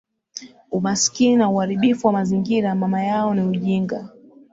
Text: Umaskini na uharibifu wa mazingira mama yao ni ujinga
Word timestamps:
Umaskini 0.71 1.35
na 1.35 1.49
uharibifu 1.49 2.07
wa 2.07 2.13
mazingira 2.13 2.75
mama 2.75 3.03
yao 3.03 3.33
ni 3.33 3.41
ujinga 3.41 4.09